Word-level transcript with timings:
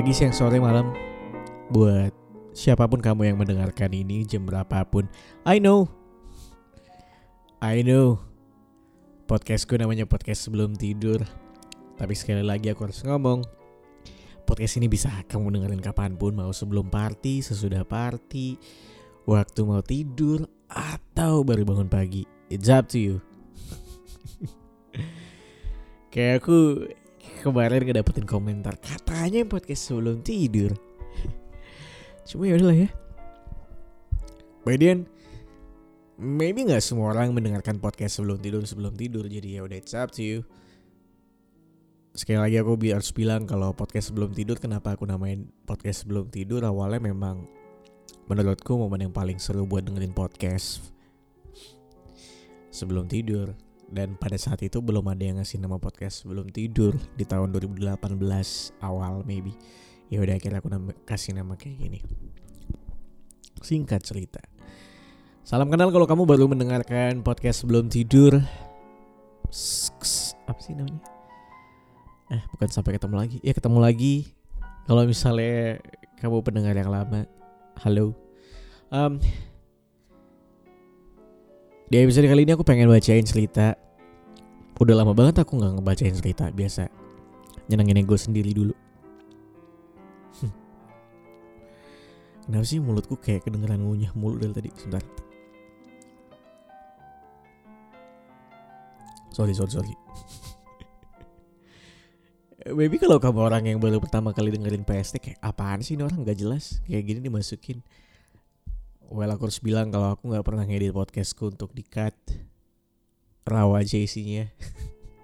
Pagi, 0.00 0.16
siang, 0.16 0.32
sore, 0.32 0.56
malam 0.56 0.96
buat 1.68 2.08
siapa 2.56 2.88
pun 2.88 3.04
kamu 3.04 3.20
yang 3.20 3.36
mendengarkan 3.36 3.92
ini 3.92 4.24
jam 4.24 4.48
berapapun. 4.48 5.04
I 5.44 5.60
know. 5.60 5.92
I 7.60 7.84
know. 7.84 8.16
Podcastku 9.28 9.76
namanya 9.76 10.08
podcast 10.08 10.48
sebelum 10.48 10.72
tidur. 10.72 11.20
Tapi 12.00 12.16
sekali 12.16 12.40
lagi 12.40 12.72
aku 12.72 12.88
harus 12.88 13.04
ngomong. 13.04 13.44
Podcast 14.48 14.80
ini 14.80 14.88
bisa 14.88 15.12
kamu 15.28 15.60
dengerin 15.60 15.84
kapan 15.84 16.16
pun 16.16 16.32
mau 16.32 16.48
sebelum 16.48 16.88
party, 16.88 17.44
sesudah 17.44 17.84
party, 17.84 18.56
waktu 19.28 19.60
mau 19.68 19.84
tidur, 19.84 20.48
atau 20.72 21.44
baru 21.44 21.68
bangun 21.68 21.92
pagi. 21.92 22.24
It's 22.48 22.72
up 22.72 22.88
to 22.88 22.96
you. 22.96 23.16
Kayak 26.16 26.40
aku 26.40 26.88
kemarin 27.40 27.82
ngedapetin 27.82 28.28
komentar 28.28 28.76
katanya 28.76 29.42
podcast 29.48 29.88
sebelum 29.88 30.20
tidur. 30.20 30.76
Cuma 32.28 32.46
ya 32.46 32.60
udahlah 32.60 32.86
ya. 32.86 32.88
By 34.60 34.76
then, 34.76 35.08
maybe 36.20 36.68
nggak 36.68 36.84
semua 36.84 37.16
orang 37.16 37.32
mendengarkan 37.32 37.80
podcast 37.80 38.20
sebelum 38.20 38.38
tidur 38.44 38.62
sebelum 38.68 38.92
tidur 38.92 39.24
jadi 39.24 39.58
ya 39.58 39.60
udah 39.64 39.78
it's 39.80 39.96
up 39.96 40.12
to 40.12 40.20
you. 40.20 40.38
Sekali 42.12 42.36
lagi 42.36 42.56
aku 42.60 42.76
biar 42.76 43.00
harus 43.00 43.14
bilang 43.16 43.48
kalau 43.48 43.72
podcast 43.72 44.12
sebelum 44.12 44.36
tidur 44.36 44.60
kenapa 44.60 44.92
aku 44.92 45.08
namain 45.08 45.48
podcast 45.64 46.04
sebelum 46.04 46.28
tidur 46.28 46.60
awalnya 46.68 47.00
memang 47.00 47.48
menurutku 48.28 48.76
momen 48.76 49.08
yang 49.08 49.14
paling 49.14 49.40
seru 49.40 49.64
buat 49.64 49.86
dengerin 49.88 50.12
podcast 50.12 50.92
sebelum 52.70 53.10
tidur 53.10 53.54
dan 53.90 54.14
pada 54.14 54.38
saat 54.38 54.62
itu 54.62 54.78
belum 54.78 55.02
ada 55.10 55.22
yang 55.22 55.36
ngasih 55.42 55.58
nama 55.58 55.76
podcast 55.76 56.22
sebelum 56.22 56.46
tidur 56.54 56.94
di 57.18 57.26
tahun 57.26 57.50
2018 57.50 57.90
awal 58.80 59.26
maybe. 59.26 59.50
Ya 60.10 60.22
udah 60.22 60.38
akhirnya 60.38 60.62
aku 60.62 60.70
nama, 60.70 60.90
kasih 61.06 61.34
nama 61.34 61.54
kayak 61.58 61.76
gini. 61.78 62.00
Singkat 63.60 64.02
cerita. 64.02 64.42
Salam 65.42 65.66
kenal 65.66 65.90
kalau 65.90 66.06
kamu 66.06 66.22
baru 66.26 66.46
mendengarkan 66.46 67.26
podcast 67.26 67.66
sebelum 67.66 67.90
tidur. 67.90 68.38
Apa 70.46 70.60
sih 70.62 70.74
namanya? 70.78 71.02
Eh 72.30 72.42
bukan 72.54 72.70
sampai 72.70 72.94
ketemu 72.94 73.14
lagi. 73.18 73.38
Ya 73.42 73.52
ketemu 73.54 73.78
lagi. 73.82 74.30
Kalau 74.86 75.02
misalnya 75.06 75.82
kamu 76.22 76.42
pendengar 76.46 76.74
yang 76.78 76.90
lama 76.90 77.26
halo. 77.82 78.14
Um, 78.90 79.18
di 81.90 81.98
episode 81.98 82.30
kali 82.30 82.46
ini 82.46 82.54
aku 82.54 82.62
pengen 82.62 82.86
bacain 82.86 83.26
cerita. 83.26 83.74
Udah 84.78 84.94
lama 84.94 85.10
banget 85.10 85.42
aku 85.42 85.58
gak 85.58 85.74
ngebacain 85.74 86.14
cerita 86.14 86.46
biasa. 86.54 86.86
Nyenengin 87.66 88.06
ego 88.06 88.14
sendiri 88.14 88.54
dulu. 88.54 88.70
Hmm. 90.38 90.54
Kenapa 92.46 92.62
sih 92.62 92.78
mulutku 92.78 93.18
kayak 93.18 93.42
kedengeran 93.42 93.82
ngunyah 93.82 94.14
mulu 94.14 94.38
dari 94.38 94.54
tadi? 94.54 94.70
Sebentar. 94.78 95.02
Sorry 99.34 99.50
sorry 99.50 99.74
sorry. 99.74 99.90
Maybe 102.78 103.02
kalau 103.02 103.18
kamu 103.18 103.50
orang 103.50 103.66
yang 103.66 103.82
baru 103.82 103.98
pertama 103.98 104.30
kali 104.30 104.54
dengerin 104.54 104.86
PST 104.86 105.18
kayak 105.18 105.42
apaan 105.42 105.82
sih 105.82 105.98
ini 105.98 106.06
orang? 106.06 106.22
Gak 106.22 106.38
jelas. 106.38 106.78
Kayak 106.86 107.02
gini 107.02 107.20
dimasukin 107.26 107.82
Well 109.10 109.34
aku 109.34 109.50
harus 109.50 109.58
bilang 109.58 109.90
kalau 109.90 110.14
aku 110.14 110.30
nggak 110.30 110.46
pernah 110.46 110.62
ngedit 110.62 110.94
podcastku 110.94 111.50
untuk 111.50 111.74
di 111.74 111.82
cut 111.82 112.14
raw 113.42 113.66
aja 113.74 113.98
isinya. 113.98 114.46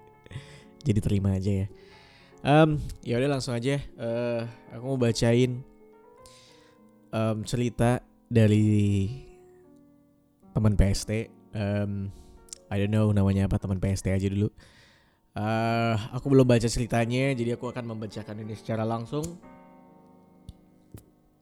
Jadi 0.87 0.99
terima 0.99 1.39
aja 1.39 1.63
ya. 1.63 1.67
Um, 2.43 2.83
ya 3.07 3.23
udah 3.23 3.39
langsung 3.39 3.55
aja. 3.55 3.79
Uh, 3.95 4.43
aku 4.75 4.83
mau 4.91 4.99
bacain 4.99 5.63
um, 7.15 7.47
cerita 7.47 8.03
dari 8.27 9.07
teman 10.51 10.75
PST. 10.75 11.31
Um, 11.55 12.11
I 12.67 12.83
don't 12.83 12.91
know 12.91 13.15
namanya 13.15 13.47
apa 13.47 13.63
teman 13.63 13.79
PST 13.79 14.11
aja 14.11 14.27
dulu. 14.27 14.51
Uh, 15.31 15.95
aku 16.11 16.27
belum 16.27 16.43
baca 16.43 16.67
ceritanya, 16.67 17.31
jadi 17.39 17.55
aku 17.55 17.71
akan 17.71 17.87
membacakan 17.95 18.43
ini 18.43 18.59
secara 18.59 18.83
langsung. 18.83 19.23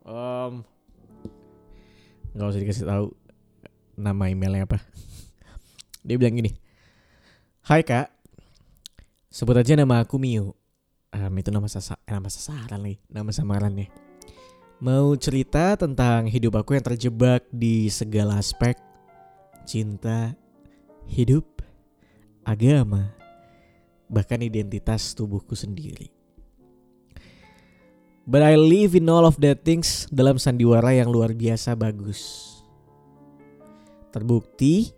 Um, 0.04 0.60
nggak 2.34 2.50
usah 2.50 2.61
dikasih 2.61 2.87
tahu 2.87 3.06
nama 3.95 4.28
emailnya 4.28 4.67
apa. 4.67 4.83
Dia 6.06 6.19
bilang 6.19 6.37
gini 6.37 6.53
Hai 7.65 7.81
kak. 7.81 8.12
Sebut 9.33 9.56
aja 9.56 9.72
nama 9.72 10.05
aku 10.05 10.21
Mio 10.21 10.53
um, 11.15 11.33
itu 11.39 11.49
nama 11.49 11.65
sasa 11.71 11.97
eh, 12.05 12.12
nama 12.12 12.28
sasaran 12.28 12.83
nih 12.83 12.99
nama 13.09 13.31
samarannya. 13.33 13.89
Mau 14.84 15.17
cerita 15.17 15.78
tentang 15.78 16.28
hidup 16.28 16.61
aku 16.61 16.77
yang 16.77 16.84
terjebak 16.84 17.47
di 17.49 17.89
segala 17.89 18.37
aspek 18.37 18.77
cinta 19.65 20.37
hidup 21.09 21.65
agama 22.45 23.16
bahkan 24.12 24.45
identitas 24.45 25.16
tubuhku 25.16 25.56
sendiri 25.56 26.12
But 28.25 28.41
I 28.41 28.57
live 28.57 28.97
in 28.97 29.12
all 29.12 29.29
of 29.29 29.37
that 29.45 29.69
things 29.69 30.09
dalam 30.09 30.41
sandiwara 30.41 30.97
yang 30.97 31.12
luar 31.12 31.37
biasa 31.37 31.77
bagus. 31.77 32.49
Terbukti, 34.17 34.97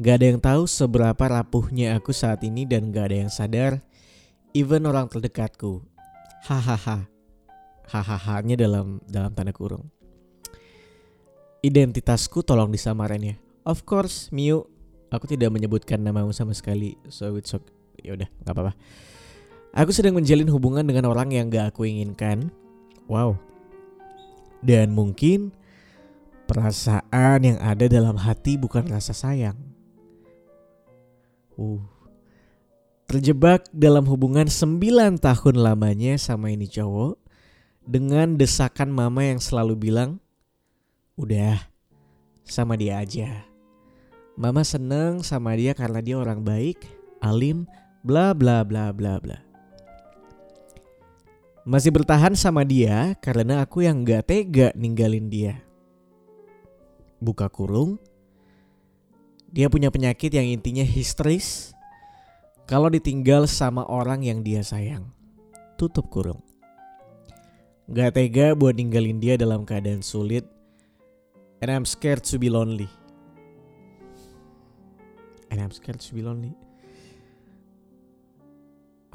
gak 0.00 0.16
ada 0.16 0.26
yang 0.32 0.40
tahu 0.40 0.64
seberapa 0.64 1.20
rapuhnya 1.20 1.92
aku 1.92 2.16
saat 2.16 2.40
ini 2.40 2.64
dan 2.64 2.88
gak 2.88 3.12
ada 3.12 3.16
yang 3.20 3.28
sadar, 3.28 3.84
even 4.56 4.88
orang 4.88 5.12
terdekatku. 5.12 5.84
Hahaha, 6.48 7.04
hahaha-nya 7.92 8.56
dalam 8.56 8.96
dalam 9.04 9.36
tanda 9.36 9.52
kurung. 9.52 9.84
Identitasku 11.60 12.40
tolong 12.40 12.72
disamaran 12.72 13.20
ya. 13.20 13.36
Of 13.68 13.84
course, 13.84 14.32
Miu, 14.32 14.64
aku 15.12 15.28
tidak 15.28 15.52
menyebutkan 15.52 16.00
namamu 16.00 16.32
sama 16.32 16.56
sekali, 16.56 16.96
so 17.12 17.36
it's 17.36 17.52
okay. 17.52 17.72
Ya 18.00 18.16
udah, 18.16 18.28
nggak 18.40 18.52
apa-apa. 18.56 18.72
Aku 19.74 19.90
sedang 19.90 20.14
menjalin 20.14 20.46
hubungan 20.54 20.86
dengan 20.86 21.10
orang 21.10 21.34
yang 21.34 21.50
gak 21.50 21.74
aku 21.74 21.82
inginkan. 21.82 22.54
Wow. 23.10 23.34
Dan 24.62 24.94
mungkin 24.94 25.50
perasaan 26.46 27.42
yang 27.42 27.58
ada 27.58 27.90
dalam 27.90 28.14
hati 28.14 28.54
bukan 28.54 28.86
rasa 28.86 29.10
sayang. 29.10 29.58
Uh. 31.58 31.82
Terjebak 33.10 33.66
dalam 33.74 34.06
hubungan 34.06 34.46
9 34.48 35.18
tahun 35.20 35.56
lamanya 35.58 36.16
sama 36.22 36.54
ini 36.54 36.70
cowok 36.70 37.20
dengan 37.84 38.40
desakan 38.40 38.88
mama 38.88 39.28
yang 39.28 39.42
selalu 39.42 39.76
bilang, 39.76 40.22
"Udah, 41.18 41.60
sama 42.46 42.80
dia 42.80 43.02
aja." 43.02 43.44
Mama 44.34 44.64
seneng 44.64 45.20
sama 45.20 45.54
dia 45.54 45.76
karena 45.76 46.00
dia 46.00 46.16
orang 46.16 46.42
baik, 46.42 46.80
alim, 47.20 47.68
bla 48.02 48.32
bla 48.32 48.64
bla 48.64 48.90
bla 48.90 49.20
bla. 49.20 49.43
Masih 51.64 51.88
bertahan 51.88 52.36
sama 52.36 52.60
dia 52.60 53.16
karena 53.24 53.64
aku 53.64 53.88
yang 53.88 54.04
gak 54.04 54.28
tega 54.28 54.68
ninggalin 54.76 55.32
dia. 55.32 55.64
Buka 57.24 57.48
kurung. 57.48 57.96
Dia 59.48 59.72
punya 59.72 59.88
penyakit 59.88 60.28
yang 60.28 60.44
intinya 60.44 60.84
histeris. 60.84 61.72
Kalau 62.68 62.92
ditinggal 62.92 63.48
sama 63.48 63.80
orang 63.88 64.20
yang 64.28 64.44
dia 64.44 64.60
sayang. 64.60 65.08
Tutup 65.80 66.12
kurung. 66.12 66.44
Gak 67.88 68.20
tega 68.20 68.52
buat 68.52 68.76
ninggalin 68.76 69.16
dia 69.16 69.40
dalam 69.40 69.64
keadaan 69.64 70.04
sulit. 70.04 70.44
And 71.64 71.72
I'm 71.72 71.88
scared 71.88 72.28
to 72.28 72.36
be 72.36 72.52
lonely. 72.52 72.92
And 75.48 75.64
I'm 75.64 75.72
scared 75.72 76.04
to 76.04 76.12
be 76.12 76.20
lonely. 76.20 76.52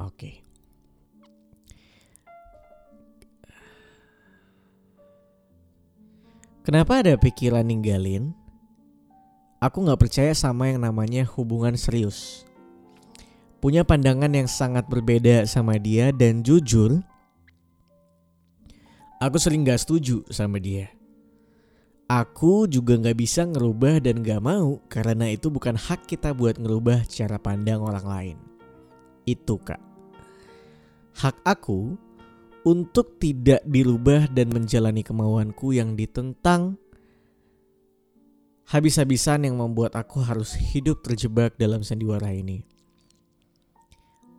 Oke. 0.02 0.18
Okay. 0.18 0.49
Kenapa 6.70 7.02
ada 7.02 7.18
pikiran 7.18 7.66
ninggalin? 7.66 8.30
Aku 9.58 9.90
gak 9.90 10.06
percaya 10.06 10.38
sama 10.38 10.70
yang 10.70 10.86
namanya 10.86 11.26
hubungan 11.34 11.74
serius. 11.74 12.46
Punya 13.58 13.82
pandangan 13.82 14.30
yang 14.30 14.46
sangat 14.46 14.86
berbeda 14.86 15.50
sama 15.50 15.82
dia 15.82 16.14
dan 16.14 16.46
jujur, 16.46 17.02
aku 19.18 19.42
sering 19.42 19.66
gak 19.66 19.82
setuju 19.82 20.22
sama 20.30 20.62
dia. 20.62 20.94
Aku 22.06 22.70
juga 22.70 23.02
gak 23.02 23.18
bisa 23.18 23.50
ngerubah 23.50 23.98
dan 23.98 24.22
gak 24.22 24.38
mau 24.38 24.78
karena 24.94 25.26
itu 25.26 25.50
bukan 25.50 25.74
hak 25.74 26.06
kita 26.06 26.38
buat 26.38 26.62
ngerubah 26.62 27.10
cara 27.10 27.42
pandang 27.42 27.82
orang 27.82 28.06
lain. 28.06 28.38
Itu 29.26 29.58
kak. 29.58 29.82
Hak 31.18 31.34
aku 31.50 31.98
untuk 32.68 33.20
tidak 33.22 33.64
dirubah 33.64 34.28
dan 34.32 34.52
menjalani 34.52 35.04
kemauanku 35.04 35.72
yang 35.76 35.96
ditentang 35.96 36.76
habis-habisan 38.70 39.50
yang 39.50 39.58
membuat 39.58 39.98
aku 39.98 40.22
harus 40.22 40.54
hidup 40.54 41.02
terjebak 41.02 41.58
dalam 41.58 41.82
sandiwara 41.82 42.30
ini. 42.30 42.62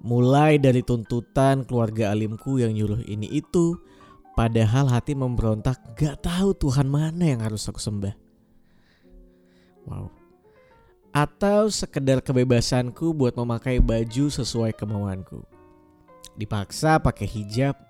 Mulai 0.01 0.57
dari 0.57 0.81
tuntutan 0.81 1.67
keluarga 1.67 2.15
alimku 2.15 2.57
yang 2.57 2.73
nyuruh 2.73 3.05
ini 3.05 3.29
itu, 3.29 3.77
padahal 4.39 4.89
hati 4.89 5.13
memberontak 5.19 5.77
gak 5.99 6.25
tahu 6.25 6.55
Tuhan 6.57 6.89
mana 6.89 7.27
yang 7.27 7.43
harus 7.45 7.69
aku 7.69 7.83
sembah. 7.83 8.15
Wow. 9.91 10.09
Atau 11.11 11.69
sekedar 11.75 12.23
kebebasanku 12.23 13.11
buat 13.11 13.35
memakai 13.35 13.83
baju 13.83 14.31
sesuai 14.31 14.79
kemauanku. 14.79 15.43
Dipaksa 16.39 17.03
pakai 17.03 17.27
hijab. 17.27 17.90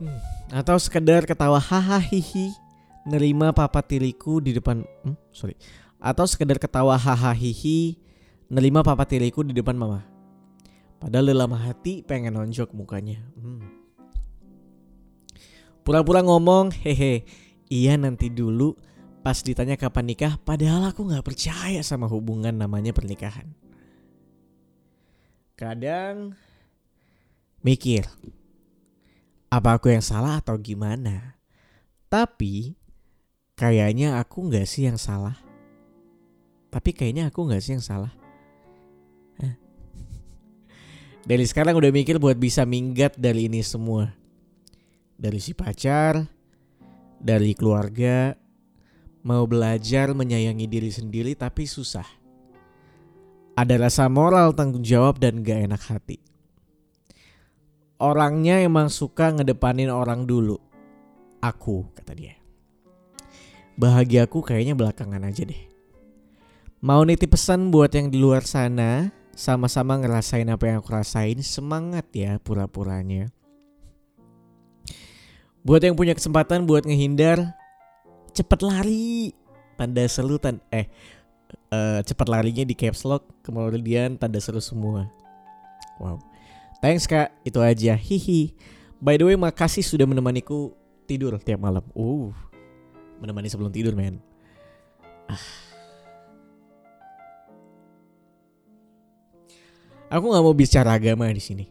Hmm. 0.00 0.18
Atau 0.48 0.80
sekedar 0.80 1.28
ketawa 1.28 1.60
hahaha 1.60 2.00
hihi 2.00 2.56
nerima 3.04 3.52
papa 3.52 3.84
tiriku 3.84 4.40
di 4.40 4.56
depan 4.56 4.84
hmm, 5.04 5.16
sorry 5.32 5.56
atau 6.00 6.24
sekedar 6.24 6.56
ketawa 6.56 6.96
hahaha 6.96 7.36
hihi 7.36 8.00
nerima 8.48 8.80
papa 8.80 9.04
tiriku 9.04 9.44
di 9.44 9.52
depan 9.52 9.76
mama 9.76 10.10
Padahal 11.00 11.32
dalam 11.32 11.56
hati 11.56 12.04
pengen 12.04 12.36
nonjok 12.36 12.76
mukanya. 12.76 13.24
Hmm. 13.40 13.64
Pura-pura 15.80 16.20
ngomong, 16.20 16.76
hehe, 16.84 17.24
iya 17.72 17.96
nanti 17.96 18.28
dulu 18.28 18.76
pas 19.24 19.40
ditanya 19.40 19.80
kapan 19.80 20.12
nikah, 20.12 20.36
padahal 20.44 20.92
aku 20.92 21.08
gak 21.08 21.24
percaya 21.24 21.80
sama 21.80 22.04
hubungan 22.04 22.52
namanya 22.52 22.92
pernikahan. 22.92 23.48
Kadang 25.56 26.36
mikir, 27.64 28.04
apa 29.50 29.74
aku 29.74 29.90
yang 29.90 30.00
salah 30.00 30.38
atau 30.38 30.54
gimana? 30.54 31.34
Tapi 32.06 32.78
kayaknya 33.58 34.22
aku 34.22 34.46
gak 34.46 34.70
sih 34.70 34.86
yang 34.86 34.94
salah. 34.94 35.34
Tapi 36.70 36.94
kayaknya 36.94 37.34
aku 37.34 37.50
gak 37.50 37.58
sih 37.58 37.74
yang 37.74 37.82
salah. 37.82 38.14
Dari 41.28 41.44
sekarang 41.50 41.74
udah 41.74 41.90
mikir 41.90 42.22
buat 42.22 42.38
bisa 42.38 42.62
minggat 42.62 43.18
dari 43.18 43.50
ini 43.50 43.58
semua. 43.66 44.14
Dari 45.18 45.42
si 45.42 45.52
pacar, 45.52 46.24
dari 47.20 47.52
keluarga, 47.52 48.32
mau 49.26 49.44
belajar 49.44 50.16
menyayangi 50.16 50.64
diri 50.64 50.88
sendiri 50.88 51.34
tapi 51.36 51.68
susah. 51.68 52.06
Ada 53.58 53.76
rasa 53.76 54.08
moral 54.08 54.56
tanggung 54.56 54.86
jawab 54.86 55.20
dan 55.20 55.42
gak 55.44 55.68
enak 55.68 55.82
hati. 55.84 56.29
Orangnya 58.00 58.64
emang 58.64 58.88
suka 58.88 59.28
ngedepanin 59.28 59.92
orang 59.92 60.24
dulu. 60.24 60.56
Aku, 61.44 61.84
kata 61.92 62.16
dia. 62.16 62.40
Bahagiaku 63.76 64.40
kayaknya 64.40 64.72
belakangan 64.72 65.20
aja 65.24 65.44
deh. 65.44 65.68
Mau 66.80 67.04
nitip 67.04 67.36
pesan 67.36 67.68
buat 67.68 67.92
yang 67.92 68.08
di 68.08 68.16
luar 68.16 68.48
sana, 68.48 69.12
sama-sama 69.36 70.00
ngerasain 70.00 70.48
apa 70.48 70.64
yang 70.64 70.80
aku 70.80 70.96
rasain, 70.96 71.44
semangat 71.44 72.08
ya 72.16 72.40
pura-puranya. 72.40 73.28
Buat 75.60 75.84
yang 75.84 75.92
punya 75.92 76.16
kesempatan 76.16 76.64
buat 76.64 76.88
ngehindar, 76.88 77.52
cepet 78.32 78.60
lari. 78.64 79.36
Tanda 79.76 80.04
seru 80.08 80.36
tan 80.36 80.60
eh 80.72 80.88
uh, 81.72 82.00
cepet 82.04 82.26
larinya 82.28 82.64
di 82.64 82.76
caps 82.76 83.04
lock, 83.08 83.28
kemudian 83.44 84.16
tanda 84.16 84.40
seru 84.40 84.60
semua. 84.60 85.08
Wow. 86.00 86.29
Thanks 86.80 87.04
kak, 87.04 87.36
itu 87.44 87.60
aja. 87.60 87.92
Hihi. 87.92 88.56
By 89.00 89.20
the 89.20 89.28
way, 89.28 89.36
makasih 89.36 89.84
sudah 89.84 90.08
menemaniku 90.08 90.72
tidur 91.04 91.36
tiap 91.40 91.60
malam. 91.60 91.84
Uh, 91.92 92.32
menemani 93.20 93.52
sebelum 93.52 93.68
tidur, 93.68 93.92
men. 93.92 94.20
Ah. 95.28 95.40
Aku 100.10 100.26
nggak 100.26 100.42
mau 100.42 100.56
bicara 100.56 100.96
agama 100.96 101.28
di 101.30 101.38
sini. 101.38 101.64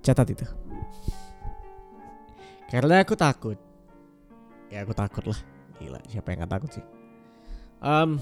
Catat 0.00 0.30
itu. 0.32 0.46
Karena 2.72 3.04
aku 3.04 3.12
takut. 3.12 3.60
Ya 4.72 4.80
aku 4.86 4.96
takut 4.96 5.28
lah. 5.28 5.40
Gila, 5.76 6.00
siapa 6.08 6.32
yang 6.32 6.48
gak 6.48 6.52
takut 6.56 6.70
sih? 6.72 6.84
Um, 7.84 8.16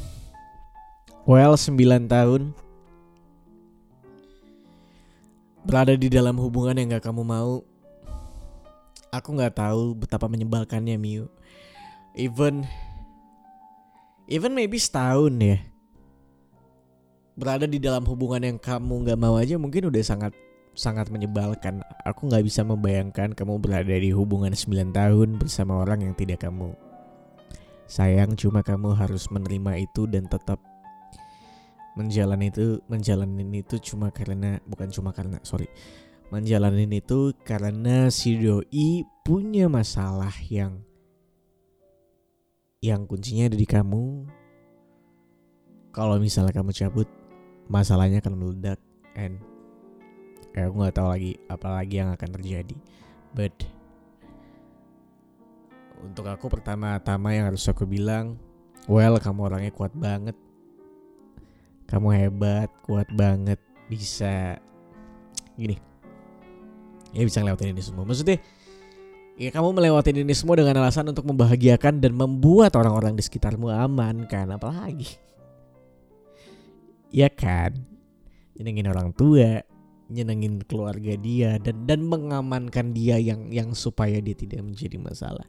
well, 1.23 1.55
9 1.55 2.11
tahun 2.11 2.51
berada 5.71 5.95
di 5.95 6.11
dalam 6.11 6.35
hubungan 6.35 6.75
yang 6.75 6.99
gak 6.99 7.07
kamu 7.07 7.23
mau. 7.23 7.63
Aku 9.15 9.39
gak 9.39 9.55
tahu 9.55 9.95
betapa 9.95 10.27
menyebalkannya 10.27 10.99
Miu. 10.99 11.31
Even 12.19 12.67
even 14.27 14.51
maybe 14.51 14.83
setahun 14.83 15.31
ya 15.39 15.63
berada 17.39 17.71
di 17.71 17.79
dalam 17.79 18.03
hubungan 18.03 18.43
yang 18.43 18.59
kamu 18.59 19.07
nggak 19.07 19.17
mau 19.17 19.39
aja 19.39 19.57
mungkin 19.57 19.89
udah 19.89 20.03
sangat 20.03 20.35
sangat 20.75 21.07
menyebalkan. 21.07 21.87
Aku 22.03 22.27
nggak 22.27 22.43
bisa 22.43 22.67
membayangkan 22.67 23.31
kamu 23.39 23.63
berada 23.63 23.95
di 23.95 24.11
hubungan 24.11 24.51
9 24.51 24.91
tahun 24.91 25.39
bersama 25.39 25.87
orang 25.87 26.03
yang 26.03 26.15
tidak 26.19 26.43
kamu 26.43 26.75
sayang. 27.87 28.35
Cuma 28.35 28.67
kamu 28.67 28.99
harus 28.99 29.31
menerima 29.31 29.87
itu 29.87 30.11
dan 30.11 30.27
tetap 30.27 30.59
menjalani 32.00 32.49
itu 32.49 32.81
menjalani 32.88 33.44
itu 33.61 33.76
cuma 33.93 34.08
karena 34.08 34.56
bukan 34.64 34.88
cuma 34.88 35.12
karena 35.12 35.37
sorry. 35.44 35.69
Menjalani 36.32 36.88
itu 36.88 37.37
karena 37.44 38.08
si 38.08 38.41
doi 38.41 39.05
punya 39.20 39.69
masalah 39.69 40.32
yang 40.49 40.81
yang 42.81 43.05
kuncinya 43.05 43.52
ada 43.52 43.58
di 43.61 43.69
kamu. 43.69 44.25
Kalau 45.93 46.17
misalnya 46.17 46.56
kamu 46.56 46.73
cabut 46.73 47.08
masalahnya 47.69 48.25
akan 48.25 48.35
meledak 48.41 48.81
and 49.19 49.37
kayak 50.56 50.73
aku 50.73 50.76
nggak 50.81 50.97
tahu 50.97 51.08
lagi 51.12 51.32
apa 51.52 51.69
lagi 51.69 51.95
yang 52.00 52.11
akan 52.16 52.30
terjadi. 52.40 52.76
But 53.37 53.52
untuk 56.00 56.25
aku 56.25 56.49
pertama-tama 56.49 57.37
yang 57.37 57.52
harus 57.52 57.69
aku 57.69 57.85
bilang 57.85 58.40
well 58.88 59.21
kamu 59.21 59.52
orangnya 59.52 59.73
kuat 59.76 59.92
banget 59.92 60.38
kamu 61.90 62.09
hebat 62.14 62.70
kuat 62.87 63.11
banget 63.11 63.59
bisa 63.90 64.62
gini. 65.59 65.76
Ya 67.11 67.26
bisa 67.26 67.42
ngelewatin 67.42 67.75
ini 67.75 67.82
semua. 67.82 68.06
Maksudnya 68.06 68.38
ya 69.35 69.50
kamu 69.50 69.75
melewati 69.75 70.14
ini 70.14 70.35
semua 70.38 70.54
dengan 70.54 70.78
alasan 70.78 71.11
untuk 71.11 71.26
membahagiakan 71.26 71.99
dan 71.99 72.14
membuat 72.14 72.78
orang-orang 72.78 73.18
di 73.18 73.26
sekitarmu 73.26 73.66
aman 73.66 74.30
kan? 74.30 74.54
Apalagi. 74.54 75.18
Ya 77.11 77.26
kan? 77.26 77.75
Nyenengin 78.54 78.87
orang 78.87 79.11
tua 79.11 79.66
nyenengin 80.11 80.62
keluarga 80.66 81.14
dia 81.14 81.59
dan 81.62 81.87
dan 81.87 82.02
mengamankan 82.02 82.90
dia 82.90 83.14
yang 83.23 83.47
yang 83.54 83.70
supaya 83.78 84.18
dia 84.18 84.35
tidak 84.35 84.66
menjadi 84.66 84.99
masalah 84.99 85.47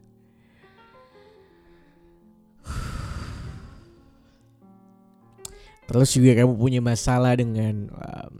terus 5.90 6.14
juga 6.14 6.32
kamu 6.38 6.54
punya 6.56 6.80
masalah 6.80 7.36
dengan 7.36 7.90
um, 7.92 8.34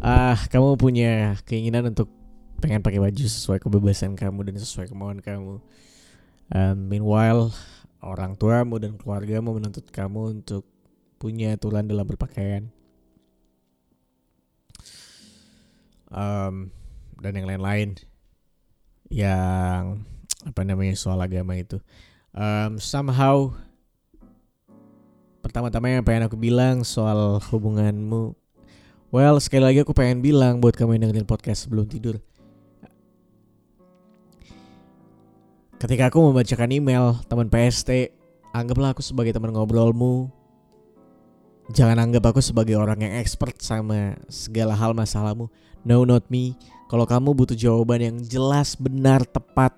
ah 0.00 0.40
kamu 0.48 0.80
punya 0.80 1.36
keinginan 1.44 1.92
untuk 1.92 2.08
pengen 2.60 2.84
pakai 2.84 3.00
baju 3.00 3.24
sesuai 3.24 3.60
kebebasan 3.60 4.16
kamu 4.16 4.52
dan 4.52 4.56
sesuai 4.60 4.92
kemauan 4.92 5.20
kamu. 5.24 5.60
Um, 6.50 6.76
meanwhile 6.90 7.52
orang 8.04 8.36
tuamu 8.36 8.76
dan 8.80 8.96
keluargamu 9.00 9.56
menuntut 9.56 9.88
kamu 9.88 10.40
untuk 10.40 10.68
punya 11.20 11.56
aturan 11.56 11.88
dalam 11.88 12.04
berpakaian. 12.04 12.68
Um, 16.10 16.74
dan 17.22 17.38
yang 17.38 17.46
lain-lain 17.46 17.96
yang 19.12 20.02
apa 20.42 20.60
namanya 20.64 20.96
soal 20.96 21.20
agama 21.20 21.56
itu. 21.56 21.78
Um, 22.32 22.80
somehow 22.80 23.52
pertama-tama 25.50 25.90
yang 25.90 26.06
pengen 26.06 26.30
aku 26.30 26.38
bilang 26.38 26.86
soal 26.86 27.42
hubunganmu 27.50 28.38
well 29.10 29.34
sekali 29.42 29.66
lagi 29.66 29.82
aku 29.82 29.90
pengen 29.90 30.22
bilang 30.22 30.62
buat 30.62 30.78
kamu 30.78 30.94
yang 30.94 31.10
dengerin 31.10 31.26
podcast 31.26 31.66
sebelum 31.66 31.90
tidur 31.90 32.22
Ketika 35.80 36.12
aku 36.12 36.20
membacakan 36.20 36.76
email 36.76 37.16
teman 37.24 37.48
PST, 37.48 38.12
anggaplah 38.52 38.92
aku 38.92 39.00
sebagai 39.00 39.32
teman 39.32 39.48
ngobrolmu. 39.56 40.28
Jangan 41.72 41.96
anggap 41.96 42.20
aku 42.28 42.44
sebagai 42.44 42.76
orang 42.76 43.00
yang 43.00 43.16
expert 43.16 43.56
sama 43.64 44.12
segala 44.28 44.76
hal 44.76 44.92
masalahmu. 44.92 45.48
No, 45.80 46.04
not 46.04 46.28
me. 46.28 46.52
Kalau 46.92 47.08
kamu 47.08 47.32
butuh 47.32 47.56
jawaban 47.56 48.04
yang 48.04 48.16
jelas, 48.20 48.76
benar, 48.76 49.24
tepat, 49.24 49.72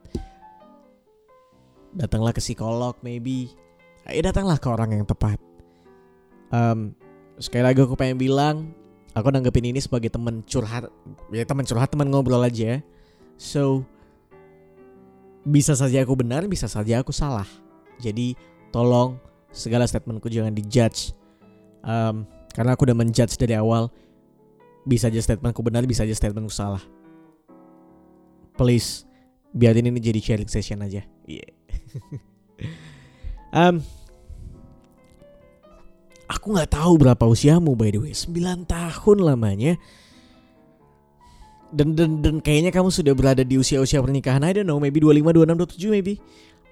datanglah 1.94 2.34
ke 2.34 2.42
psikolog, 2.42 2.98
maybe. 3.06 3.54
Ya 4.02 4.26
datanglah 4.26 4.58
ke 4.58 4.66
orang 4.66 4.98
yang 4.98 5.06
tepat. 5.06 5.51
Um, 6.52 6.92
sekali 7.40 7.64
lagi 7.64 7.80
aku 7.80 7.96
pengen 7.96 8.20
bilang, 8.20 8.76
aku 9.16 9.32
nanggepin 9.32 9.72
ini 9.72 9.80
sebagai 9.80 10.12
teman 10.12 10.44
curhat, 10.44 10.92
ya 11.32 11.42
teman 11.48 11.64
curhat, 11.64 11.88
teman 11.88 12.12
ngobrol 12.12 12.44
aja. 12.44 12.84
So, 13.40 13.82
bisa 15.42 15.74
saja 15.74 16.04
aku 16.04 16.14
benar, 16.14 16.44
bisa 16.46 16.68
saja 16.68 17.00
aku 17.00 17.10
salah. 17.10 17.48
Jadi 17.98 18.36
tolong 18.70 19.16
segala 19.52 19.84
statementku 19.84 20.32
jangan 20.32 20.56
dijudge 20.56 21.12
um, 21.84 22.24
karena 22.56 22.72
aku 22.72 22.88
udah 22.88 22.96
menjudge 22.96 23.36
dari 23.36 23.54
awal 23.54 23.92
bisa 24.88 25.12
aja 25.12 25.20
statementku 25.20 25.60
benar 25.62 25.84
bisa 25.84 26.02
aja 26.02 26.16
statementku 26.16 26.50
salah 26.50 26.80
please 28.56 29.04
biarin 29.52 29.86
ini 29.92 30.00
jadi 30.00 30.18
sharing 30.18 30.48
session 30.48 30.80
aja 30.80 31.04
yeah. 31.28 31.52
um, 33.52 33.84
aku 36.32 36.56
nggak 36.56 36.72
tahu 36.72 36.92
berapa 36.96 37.24
usiamu 37.28 37.76
by 37.76 37.92
the 37.92 38.00
way 38.00 38.14
9 38.16 38.64
tahun 38.64 39.18
lamanya 39.20 39.76
dan, 41.72 41.96
dan 41.96 42.20
dan 42.20 42.34
kayaknya 42.40 42.72
kamu 42.72 42.88
sudah 42.92 43.12
berada 43.12 43.44
di 43.44 43.56
usia-usia 43.60 44.00
pernikahan 44.00 44.44
I 44.44 44.56
don't 44.56 44.68
know 44.68 44.80
maybe 44.80 45.00
25 45.00 45.44
26 45.44 45.92
27 45.92 45.94
maybe 45.94 46.14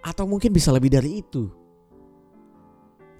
atau 0.00 0.24
mungkin 0.24 0.52
bisa 0.52 0.72
lebih 0.72 0.88
dari 0.88 1.20
itu 1.20 1.52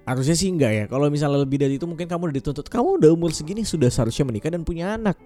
Harusnya 0.01 0.33
sih 0.33 0.49
enggak 0.49 0.71
ya. 0.73 0.85
Kalau 0.89 1.07
misalnya 1.13 1.45
lebih 1.45 1.61
dari 1.61 1.77
itu 1.77 1.85
mungkin 1.85 2.09
kamu 2.09 2.33
udah 2.33 2.35
dituntut. 2.41 2.65
Kamu 2.67 2.97
udah 2.97 3.09
umur 3.13 3.29
segini 3.31 3.61
sudah 3.61 3.87
seharusnya 3.87 4.25
menikah 4.25 4.49
dan 4.49 4.65
punya 4.65 4.97
anak. 4.97 5.17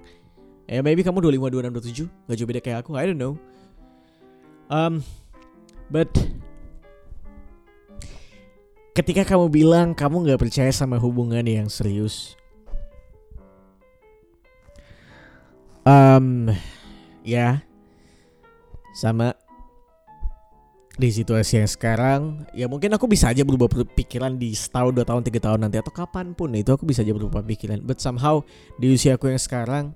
Ya 0.68 0.84
maybe 0.84 1.06
kamu 1.06 1.24
25, 1.24 1.72
26, 1.72 2.12
27. 2.12 2.28
Gak 2.28 2.36
jauh 2.36 2.50
beda 2.50 2.62
kayak 2.62 2.78
aku. 2.84 2.92
I 3.00 3.08
don't 3.08 3.22
know. 3.22 3.40
Um, 4.68 5.00
but 5.88 6.12
ketika 8.96 9.28
kamu 9.28 9.52
bilang 9.52 9.88
kamu 9.92 10.24
nggak 10.24 10.42
percaya 10.48 10.72
sama 10.72 10.96
hubungan 10.96 11.44
yang 11.44 11.68
serius, 11.68 12.40
um, 15.84 16.48
ya 17.28 17.60
sama 18.96 19.36
di 20.96 21.12
situasi 21.12 21.60
yang 21.60 21.68
sekarang 21.68 22.48
ya 22.56 22.72
mungkin 22.72 22.88
aku 22.96 23.04
bisa 23.12 23.28
aja 23.28 23.44
berubah 23.44 23.68
pikiran 23.68 24.40
di 24.40 24.56
setahun 24.56 24.96
dua 24.96 25.04
tahun 25.04 25.28
tiga 25.28 25.44
tahun 25.44 25.68
nanti 25.68 25.76
atau 25.84 25.92
kapan 25.92 26.32
pun 26.32 26.56
itu 26.56 26.72
aku 26.72 26.88
bisa 26.88 27.04
aja 27.04 27.12
berubah 27.12 27.44
pikiran. 27.44 27.84
But 27.84 28.00
somehow 28.00 28.48
di 28.80 28.96
usia 28.96 29.20
aku 29.20 29.28
yang 29.28 29.44
sekarang 29.44 29.92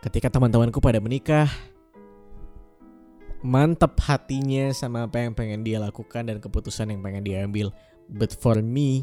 ketika 0.00 0.32
teman-temanku 0.32 0.80
pada 0.80 0.96
menikah 0.96 1.52
mantap 3.42 3.98
hatinya 4.06 4.70
sama 4.70 5.10
apa 5.10 5.22
yang 5.22 5.34
pengen 5.34 5.66
dia 5.66 5.82
lakukan 5.82 6.26
dan 6.26 6.38
keputusan 6.38 6.94
yang 6.94 7.02
pengen 7.02 7.22
dia 7.26 7.42
ambil 7.42 7.74
but 8.06 8.30
for 8.30 8.58
me 8.62 9.02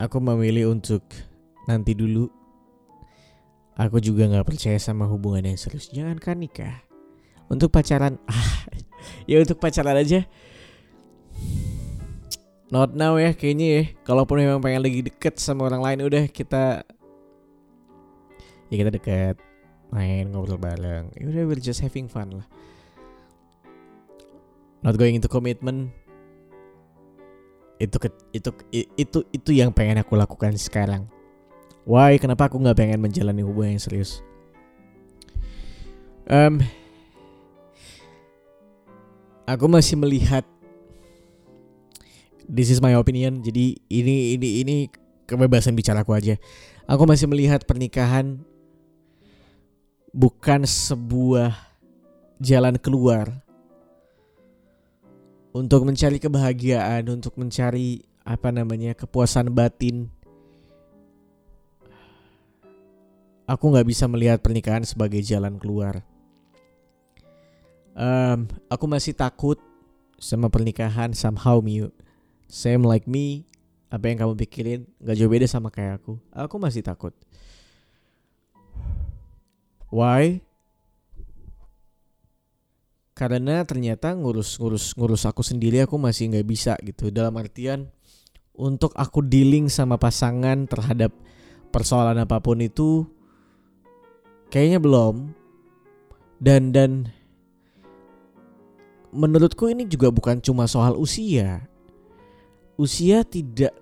aku 0.00 0.16
memilih 0.18 0.72
untuk 0.72 1.04
nanti 1.68 1.92
dulu 1.92 2.32
Aku 3.72 4.04
juga 4.04 4.28
gak 4.28 4.52
percaya 4.52 4.76
sama 4.76 5.08
hubungan 5.08 5.48
yang 5.48 5.56
serius. 5.56 5.88
Jangan 5.88 6.20
kan 6.20 6.36
nikah. 6.36 6.84
Untuk 7.48 7.72
pacaran, 7.72 8.20
ah, 8.28 8.68
ya 9.24 9.40
untuk 9.40 9.56
pacaran 9.56 9.96
aja. 9.96 10.28
Not 12.68 12.96
now 12.96 13.16
ya 13.16 13.32
kayaknya 13.32 13.66
ya. 13.68 13.82
Kalaupun 14.04 14.44
memang 14.44 14.60
pengen 14.60 14.84
lagi 14.84 15.00
deket 15.04 15.40
sama 15.40 15.68
orang 15.68 15.80
lain 15.80 16.08
udah 16.08 16.24
kita 16.28 16.84
ya 18.72 18.76
kita 18.80 18.90
deket 18.96 19.36
main 19.92 20.32
ngobrol 20.32 20.56
bareng. 20.56 21.12
Ya 21.12 21.28
udah 21.28 21.44
we're 21.44 21.60
just 21.60 21.84
having 21.84 22.08
fun 22.08 22.40
lah. 22.40 22.46
Not 24.80 24.96
going 24.96 25.14
into 25.14 25.28
commitment. 25.28 25.92
Itu 27.76 28.00
itu 28.32 28.50
itu 28.72 29.18
itu 29.30 29.50
yang 29.52 29.70
pengen 29.70 30.00
aku 30.00 30.16
lakukan 30.16 30.56
sekarang. 30.56 31.06
Why? 31.84 32.16
Kenapa 32.16 32.48
aku 32.48 32.56
nggak 32.58 32.78
pengen 32.78 32.98
menjalani 33.04 33.44
hubungan 33.44 33.76
yang 33.76 33.82
serius? 33.82 34.24
Um, 36.30 36.62
aku 39.44 39.66
masih 39.66 39.98
melihat 39.98 40.46
this 42.48 42.70
is 42.70 42.80
my 42.80 42.94
opinion. 42.94 43.42
Jadi 43.42 43.82
ini 43.90 44.38
ini 44.38 44.48
ini 44.62 44.74
kebebasan 45.26 45.74
bicaraku 45.74 46.14
aja. 46.14 46.38
Aku 46.86 47.06
masih 47.06 47.26
melihat 47.26 47.66
pernikahan 47.66 48.42
bukan 50.12 50.68
sebuah 50.68 51.56
jalan 52.38 52.76
keluar 52.76 53.32
untuk 55.56 55.84
mencari 55.84 56.16
kebahagiaan, 56.20 57.08
untuk 57.08 57.36
mencari 57.36 58.04
apa 58.22 58.54
namanya 58.54 58.94
kepuasan 58.94 59.50
batin 59.50 60.08
aku 63.52 63.64
nggak 63.68 63.88
bisa 63.88 64.08
melihat 64.08 64.38
pernikahan 64.40 64.80
sebagai 64.86 65.20
jalan 65.20 65.60
keluar. 65.60 66.00
Um, 67.92 68.48
aku 68.72 68.88
masih 68.88 69.12
takut 69.12 69.60
sama 70.16 70.48
pernikahan 70.48 71.12
somehow 71.12 71.60
Miu. 71.60 71.92
Same 72.48 72.84
like 72.84 73.04
me, 73.04 73.44
apa 73.92 74.08
yang 74.08 74.24
kamu 74.24 74.32
pikirin 74.48 74.80
nggak 75.00 75.16
jauh 75.20 75.28
beda 75.28 75.44
sama 75.44 75.68
kayak 75.68 76.00
aku. 76.00 76.16
Aku 76.32 76.56
masih 76.56 76.80
takut. 76.80 77.12
Why? 79.92 80.40
Karena 83.12 83.60
ternyata 83.68 84.16
ngurus-ngurus 84.16 84.96
ngurus 84.96 85.28
aku 85.28 85.44
sendiri 85.44 85.84
aku 85.84 86.00
masih 86.00 86.32
nggak 86.32 86.48
bisa 86.48 86.72
gitu. 86.80 87.12
Dalam 87.12 87.36
artian 87.36 87.92
untuk 88.56 88.96
aku 88.96 89.20
dealing 89.20 89.68
sama 89.68 90.00
pasangan 90.00 90.64
terhadap 90.64 91.12
persoalan 91.68 92.24
apa 92.24 92.40
pun 92.40 92.64
itu 92.64 93.04
Kayaknya 94.52 94.78
belum. 94.84 95.16
Dan 96.36 96.76
dan 96.76 97.08
menurutku 99.08 99.72
ini 99.72 99.88
juga 99.88 100.12
bukan 100.12 100.44
cuma 100.44 100.68
soal 100.68 100.92
usia. 101.00 101.64
Usia 102.76 103.24
tidak 103.24 103.72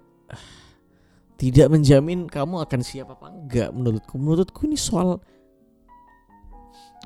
tidak 1.35 1.67
menjamin 1.75 2.31
kamu 2.31 2.63
akan 2.63 2.81
siap 2.87 3.11
apa 3.11 3.35
enggak 3.35 3.75
menurutku. 3.75 4.15
Menurutku 4.15 4.63
ini 4.71 4.79
soal 4.79 5.19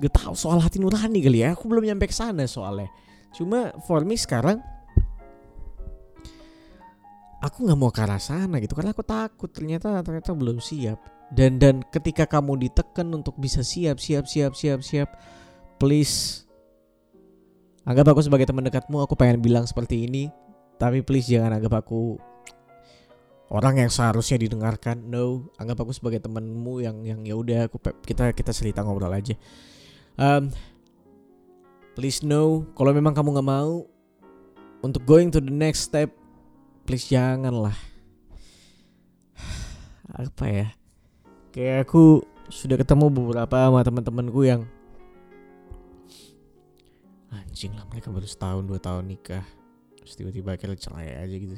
gak 0.00 0.14
tahu 0.14 0.34
soal 0.34 0.58
hati 0.58 0.82
nurani 0.82 1.20
kali 1.22 1.44
ya. 1.44 1.54
Aku 1.54 1.70
belum 1.70 1.86
nyampe 1.86 2.10
ke 2.10 2.16
sana 2.16 2.46
soalnya. 2.48 2.90
Cuma 3.34 3.74
for 3.86 4.02
me 4.02 4.14
sekarang 4.14 4.62
aku 7.44 7.68
nggak 7.68 7.78
mau 7.78 7.92
ke 7.92 8.00
arah 8.00 8.16
sana 8.16 8.56
gitu 8.56 8.72
karena 8.72 8.96
aku 8.96 9.04
takut 9.04 9.52
ternyata 9.52 10.00
ternyata 10.00 10.32
belum 10.32 10.64
siap 10.64 10.96
dan 11.28 11.60
dan 11.60 11.84
ketika 11.92 12.24
kamu 12.24 12.68
ditekan 12.68 13.12
untuk 13.12 13.36
bisa 13.36 13.60
siap 13.60 14.00
siap 14.00 14.24
siap 14.24 14.56
siap 14.56 14.80
siap 14.80 15.08
please 15.76 16.48
anggap 17.84 18.16
aku 18.16 18.24
sebagai 18.24 18.48
teman 18.48 18.64
dekatmu 18.64 18.96
aku 19.04 19.12
pengen 19.12 19.44
bilang 19.44 19.68
seperti 19.68 20.08
ini 20.08 20.32
tapi 20.80 21.04
please 21.04 21.28
jangan 21.28 21.60
anggap 21.60 21.84
aku 21.84 22.16
orang 23.52 23.76
yang 23.76 23.92
seharusnya 23.92 24.40
didengarkan 24.40 25.04
no 25.04 25.52
anggap 25.60 25.84
aku 25.84 25.92
sebagai 25.92 26.24
temanmu 26.24 26.80
yang 26.80 27.04
yang 27.04 27.20
ya 27.28 27.36
udah 27.36 27.68
aku 27.68 27.76
kita 28.08 28.32
kita 28.32 28.56
cerita 28.56 28.80
ngobrol 28.80 29.12
aja 29.12 29.36
um, 30.20 30.50
please 31.94 32.20
no 32.26 32.66
kalau 32.74 32.90
memang 32.90 33.14
kamu 33.14 33.38
nggak 33.38 33.48
mau 33.48 33.86
untuk 34.84 35.02
going 35.08 35.32
to 35.32 35.40
the 35.40 35.52
next 35.52 35.88
step 35.88 36.12
please 36.84 37.08
janganlah. 37.08 37.74
Apa 40.20 40.44
ya? 40.46 40.68
Kayak 41.50 41.88
aku 41.88 42.20
sudah 42.52 42.76
ketemu 42.76 43.08
beberapa 43.08 43.56
sama 43.56 43.80
teman-temanku 43.80 44.44
yang 44.44 44.68
anjing 47.32 47.72
lah 47.72 47.88
mereka 47.88 48.12
baru 48.12 48.28
setahun 48.28 48.68
dua 48.68 48.78
tahun 48.78 49.08
nikah. 49.08 49.44
Terus 49.98 50.14
tiba-tiba 50.20 50.52
akhirnya 50.52 50.76
cerai 50.76 51.16
aja 51.16 51.32
gitu. 51.34 51.56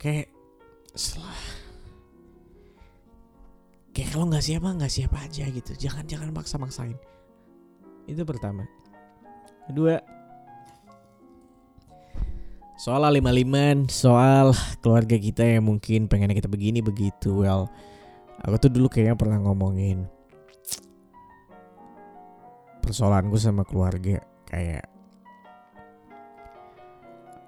Kayak 0.00 0.32
setelah 0.96 1.36
kayak 3.94 4.10
kalau 4.10 4.26
nggak 4.26 4.44
siap 4.44 4.66
nggak 4.66 4.92
siap 4.92 5.12
aja 5.14 5.44
gitu 5.48 5.72
jangan 5.78 6.04
jangan 6.04 6.34
maksa 6.34 6.58
maksain 6.58 6.98
itu 8.10 8.20
pertama 8.26 8.66
kedua 9.70 10.02
soal 12.74 13.06
alim-aliman, 13.06 13.86
soal 13.86 14.50
keluarga 14.82 15.14
kita 15.14 15.46
yang 15.46 15.70
mungkin 15.70 16.10
pengen 16.10 16.34
kita 16.34 16.50
begini 16.50 16.82
begitu. 16.82 17.46
Well, 17.46 17.70
aku 18.42 18.66
tuh 18.66 18.70
dulu 18.70 18.90
kayaknya 18.90 19.14
pernah 19.14 19.38
ngomongin 19.40 20.04
persoalanku 22.84 23.40
sama 23.40 23.64
keluarga 23.64 24.20
kayak 24.44 24.84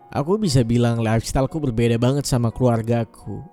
aku 0.09 0.41
bisa 0.41 0.65
bilang 0.65 1.05
lifestyleku 1.05 1.61
berbeda 1.61 2.01
banget 2.01 2.25
sama 2.25 2.49
keluargaku. 2.49 3.45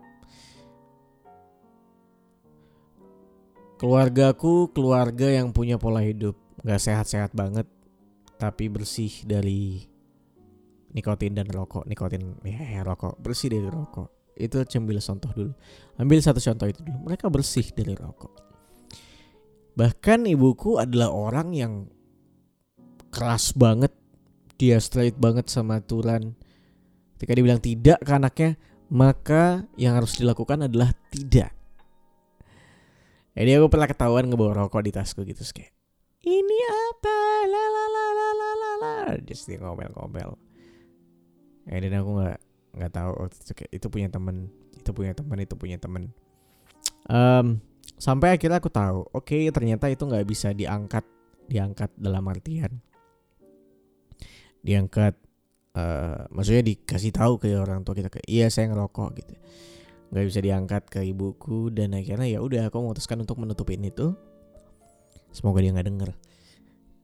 Keluargaku 3.84 4.72
keluarga 4.72 5.28
yang 5.28 5.52
punya 5.52 5.76
pola 5.76 6.00
hidup. 6.00 6.40
Gak 6.64 6.80
sehat-sehat 6.80 7.36
banget 7.36 7.68
tapi 8.40 8.72
bersih 8.72 9.12
dari 9.28 9.84
nikotin 10.96 11.36
dan 11.36 11.52
rokok. 11.52 11.84
Nikotin 11.84 12.40
ya, 12.48 12.80
ya 12.80 12.82
rokok. 12.88 13.20
Bersih 13.20 13.52
dari 13.52 13.68
rokok. 13.68 14.40
Itu 14.40 14.64
ambil 14.64 15.04
contoh 15.04 15.32
dulu. 15.36 15.52
Ambil 16.00 16.24
satu 16.24 16.40
contoh 16.40 16.72
itu 16.72 16.80
dulu. 16.80 17.12
Mereka 17.12 17.28
bersih 17.28 17.68
dari 17.76 17.92
rokok. 17.92 18.32
Bahkan 19.76 20.32
ibuku 20.32 20.80
adalah 20.80 21.12
orang 21.12 21.52
yang 21.52 21.92
keras 23.12 23.52
banget. 23.52 23.92
Dia 24.56 24.80
straight 24.80 25.20
banget 25.20 25.52
sama 25.52 25.84
aturan. 25.84 26.40
Ketika 27.20 27.36
dia 27.36 27.44
bilang 27.44 27.60
tidak 27.60 28.00
ke 28.00 28.12
anaknya 28.16 28.56
maka 28.88 29.68
yang 29.76 30.00
harus 30.00 30.16
dilakukan 30.16 30.72
adalah 30.72 30.96
tidak 31.12 31.63
jadi 33.34 33.58
aku 33.58 33.68
pernah 33.74 33.90
ketahuan 33.90 34.30
ngebawa 34.30 34.66
rokok 34.66 34.86
di 34.86 34.92
tasku 34.94 35.26
gitu 35.26 35.42
terus 35.42 35.54
ini 36.24 36.60
apa? 36.72 37.20
La 37.52 37.64
la 37.68 37.86
la 37.92 38.06
la 38.16 38.28
la 38.32 38.50
la 38.56 38.72
la. 38.80 38.94
Just 39.28 39.44
dia 39.52 39.60
ngomel-ngomel. 39.60 40.40
Ya 41.68 41.84
dan 41.84 42.00
aku 42.00 42.12
nggak 42.16 42.40
nggak 42.74 42.92
tahu 42.96 43.12
itu 43.28 43.54
itu 43.76 43.88
punya 43.92 44.08
temen 44.08 44.48
itu 44.72 44.90
punya 44.96 45.12
temen 45.12 45.38
itu 45.44 45.56
punya 45.60 45.76
temen. 45.76 46.16
Um, 47.12 47.60
sampai 48.00 48.40
akhirnya 48.40 48.64
aku 48.64 48.72
tahu 48.72 49.04
oke 49.12 49.28
okay, 49.28 49.52
ternyata 49.52 49.92
itu 49.92 50.08
nggak 50.08 50.24
bisa 50.24 50.56
diangkat 50.56 51.04
diangkat 51.52 51.92
dalam 52.00 52.24
artian 52.32 52.80
diangkat 54.64 55.12
uh, 55.76 56.24
maksudnya 56.32 56.64
dikasih 56.64 57.12
tahu 57.12 57.36
ke 57.44 57.52
orang 57.60 57.84
tua 57.84 58.00
kita 58.00 58.08
kayak 58.08 58.28
iya 58.32 58.48
saya 58.48 58.72
ngerokok 58.72 59.10
gitu 59.20 59.36
nggak 60.14 60.26
bisa 60.30 60.40
diangkat 60.46 60.84
ke 60.94 61.02
ibuku 61.10 61.74
dan 61.74 61.98
akhirnya 61.98 62.30
ya 62.30 62.40
udah 62.40 62.70
aku 62.70 62.78
memutuskan 62.78 63.18
untuk 63.26 63.42
menutupin 63.42 63.82
itu. 63.82 64.14
Semoga 65.34 65.66
dia 65.66 65.74
nggak 65.74 65.88
denger. 65.90 66.12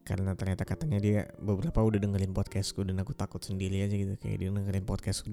Karena 0.06 0.38
ternyata 0.38 0.62
katanya 0.62 1.01
dia 1.01 1.25
beberapa 1.42 1.82
udah 1.82 1.98
dengerin 1.98 2.38
podcastku 2.38 2.86
dan 2.86 3.01
aku 3.01 3.18
takut 3.18 3.42
sendiri 3.42 3.82
aja 3.82 3.98
gitu. 3.98 4.13
Kayak 4.22 4.38
dia 4.46 4.50
dengerin 4.54 4.86
podcastku 4.86 5.25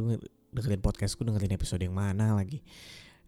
dengerin 0.57 0.81
podcastku 0.81 1.21
dengerin 1.21 1.53
episode 1.53 1.85
yang 1.85 1.93
mana 1.93 2.33
lagi. 2.33 2.65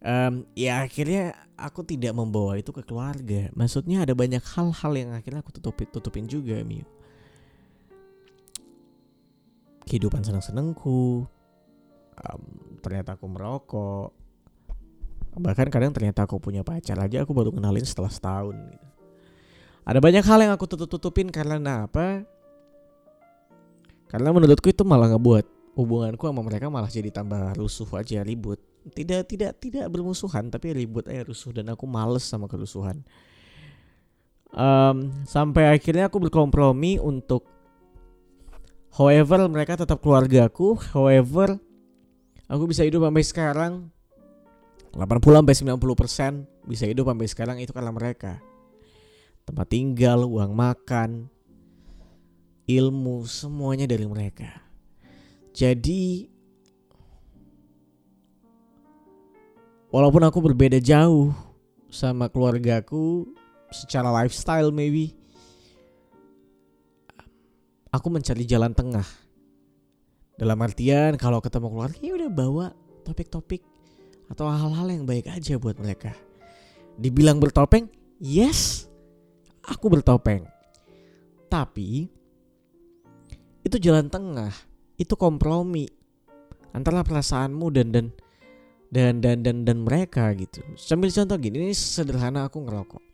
Um, 0.00 0.48
ya 0.56 0.80
akhirnya 0.80 1.36
aku 1.60 1.84
tidak 1.84 2.16
membawa 2.16 2.56
itu 2.56 2.72
ke 2.72 2.80
keluarga. 2.80 3.52
Maksudnya 3.52 4.08
ada 4.08 4.16
banyak 4.16 4.40
hal-hal 4.40 4.92
yang 4.96 5.12
akhirnya 5.12 5.44
aku 5.44 5.52
tutupin 5.52 5.92
tutupin 5.92 6.24
juga 6.24 6.56
Miu 6.64 6.88
kehidupan 9.88 10.20
senang-senangku. 10.24 11.24
Um, 12.18 12.42
ternyata 12.84 13.16
aku 13.16 13.24
merokok 13.28 14.27
bahkan 15.38 15.70
kadang 15.72 15.94
ternyata 15.94 16.26
aku 16.26 16.42
punya 16.42 16.66
pacar 16.66 16.98
aja 17.00 17.22
aku 17.24 17.32
baru 17.32 17.54
kenalin 17.54 17.86
setelah 17.86 18.10
setahun 18.10 18.54
gitu. 18.54 18.88
Ada 19.88 20.04
banyak 20.04 20.20
hal 20.20 20.38
yang 20.44 20.52
aku 20.52 20.68
tutup-tutupin 20.68 21.32
karena 21.32 21.88
apa? 21.88 22.20
Karena 24.12 24.28
menurutku 24.36 24.68
itu 24.68 24.84
malah 24.84 25.08
ngebuat 25.16 25.76
hubunganku 25.80 26.28
sama 26.28 26.44
mereka 26.44 26.68
malah 26.68 26.92
jadi 26.92 27.08
tambah 27.08 27.56
rusuh 27.56 27.88
aja 27.96 28.20
ribut. 28.20 28.60
Tidak 28.88 29.24
tidak 29.24 29.56
tidak 29.60 29.88
bermusuhan 29.88 30.52
tapi 30.52 30.76
ribut 30.76 31.08
aja 31.08 31.24
rusuh. 31.24 31.56
Dan 31.56 31.72
aku 31.72 31.88
males 31.88 32.24
sama 32.24 32.44
kerusuhan. 32.52 33.00
Um, 34.52 35.12
sampai 35.24 35.72
akhirnya 35.72 36.12
aku 36.12 36.20
berkompromi 36.20 37.00
untuk 37.00 37.48
however 38.96 39.44
mereka 39.48 39.76
tetap 39.76 40.00
keluargaku 40.00 40.72
however 40.96 41.60
aku 42.48 42.64
bisa 42.64 42.80
hidup 42.80 43.04
sampai 43.04 43.24
sekarang 43.28 43.72
80 44.98 45.38
sampai 45.38 45.54
90 45.78 45.94
persen 45.94 46.32
bisa 46.66 46.84
hidup 46.90 47.06
sampai 47.06 47.28
sekarang 47.30 47.56
itu 47.62 47.70
karena 47.70 47.94
mereka. 47.94 48.42
Tempat 49.46 49.66
tinggal 49.70 50.26
uang 50.26 50.52
makan 50.52 51.30
ilmu 52.66 53.24
semuanya 53.24 53.86
dari 53.86 54.04
mereka. 54.04 54.60
Jadi 55.54 56.28
walaupun 59.88 60.22
aku 60.26 60.38
berbeda 60.44 60.82
jauh 60.82 61.32
sama 61.88 62.28
keluargaku 62.28 63.24
secara 63.72 64.12
lifestyle 64.12 64.68
maybe 64.68 65.16
aku 67.88 68.06
mencari 68.12 68.44
jalan 68.44 68.76
tengah. 68.76 69.06
Dalam 70.38 70.58
artian 70.62 71.18
kalau 71.18 71.42
ketemu 71.42 71.66
keluarga 71.72 71.98
ya 71.98 72.12
udah 72.14 72.30
bawa 72.30 72.66
topik-topik 73.02 73.64
atau 74.28 74.48
hal-hal 74.48 74.88
yang 74.92 75.04
baik 75.08 75.28
aja 75.28 75.56
buat 75.56 75.80
mereka 75.80 76.12
dibilang 77.00 77.40
bertopeng 77.40 77.88
yes 78.20 78.86
aku 79.64 79.88
bertopeng 79.88 80.44
tapi 81.48 82.08
itu 83.64 83.76
jalan 83.80 84.08
tengah 84.08 84.52
itu 84.98 85.14
kompromi 85.14 85.88
antara 86.74 87.00
perasaanmu 87.06 87.66
dan 87.72 87.88
dan 87.94 88.06
dan 88.88 89.20
dan 89.20 89.44
dan 89.44 89.56
dan 89.68 89.78
mereka 89.84 90.32
gitu. 90.32 90.64
Sambil 90.74 91.12
contoh 91.12 91.36
gini, 91.36 91.68
ini 91.68 91.74
sederhana 91.76 92.48
aku 92.48 92.64
ngerokok. 92.64 93.04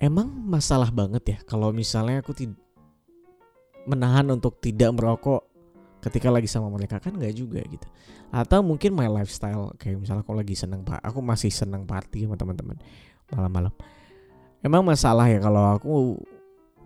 Emang 0.00 0.32
masalah 0.32 0.88
banget 0.88 1.36
ya 1.36 1.38
kalau 1.44 1.76
misalnya 1.76 2.24
aku 2.24 2.32
tidak 2.32 2.56
menahan 3.84 4.32
untuk 4.32 4.56
tidak 4.60 4.96
merokok 4.96 5.44
ketika 6.00 6.32
lagi 6.32 6.48
sama 6.48 6.72
mereka 6.72 6.96
kan 6.98 7.12
nggak 7.14 7.34
juga 7.36 7.60
gitu. 7.64 7.86
Atau 8.32 8.64
mungkin 8.64 8.96
my 8.96 9.06
lifestyle 9.06 9.76
kayak 9.76 10.00
misalnya 10.00 10.24
aku 10.24 10.32
lagi 10.32 10.56
seneng 10.56 10.82
pak, 10.82 11.00
aku 11.04 11.20
masih 11.20 11.52
seneng 11.52 11.84
party 11.84 12.24
sama 12.24 12.36
teman-teman 12.40 12.76
malam-malam. 13.30 13.72
Emang 14.60 14.84
masalah 14.84 15.28
ya 15.28 15.40
kalau 15.40 15.76
aku 15.76 15.92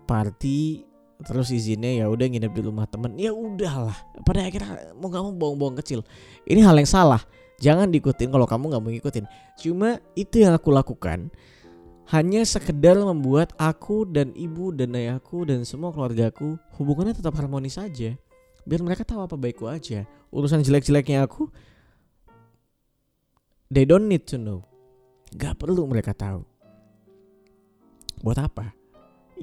party 0.07 0.83
terus 1.23 1.47
izinnya 1.47 2.03
ya 2.03 2.05
udah 2.11 2.27
nginep 2.27 2.51
di 2.51 2.61
rumah 2.61 2.85
temen 2.87 3.15
ya 3.15 3.31
udahlah. 3.31 3.95
Pada 4.27 4.43
akhirnya 4.43 4.95
mau 4.99 5.07
kamu 5.07 5.39
bohong-bohong 5.39 5.79
kecil. 5.79 6.03
Ini 6.43 6.63
hal 6.63 6.75
yang 6.75 6.87
salah. 6.87 7.23
Jangan 7.63 7.87
diikutin 7.87 8.27
kalau 8.35 8.43
kamu 8.43 8.75
nggak 8.75 8.83
mau 8.83 8.91
ngikutin. 8.91 9.25
Cuma 9.55 10.03
itu 10.19 10.43
yang 10.43 10.55
aku 10.55 10.75
lakukan. 10.75 11.31
Hanya 12.05 12.45
sekedar 12.45 12.99
membuat 13.01 13.55
aku 13.57 14.05
dan 14.05 14.29
ibu 14.37 14.69
dan 14.69 14.93
ayahku 14.93 15.41
dan 15.47 15.65
semua 15.65 15.89
keluargaku 15.89 16.53
hubungannya 16.77 17.17
tetap 17.17 17.33
harmonis 17.33 17.81
saja 17.81 18.13
biar 18.65 18.81
mereka 18.81 19.05
tahu 19.05 19.23
apa 19.23 19.37
baikku 19.37 19.69
aja. 19.69 20.03
Urusan 20.33 20.65
jelek-jeleknya 20.65 21.23
aku 21.23 21.47
they 23.69 23.85
don't 23.85 24.09
need 24.09 24.25
to 24.25 24.41
know. 24.41 24.65
Gak 25.37 25.61
perlu 25.61 25.85
mereka 25.85 26.11
tahu. 26.11 26.43
Buat 28.25 28.41
apa? 28.41 28.73